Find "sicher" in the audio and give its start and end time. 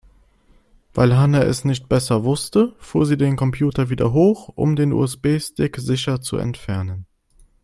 5.77-6.21